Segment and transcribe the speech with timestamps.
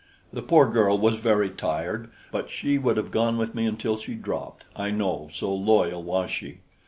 [0.33, 4.15] The poor girl was very tired; but she would have gone with me until she
[4.15, 6.61] dropped, I know, so loyal was she.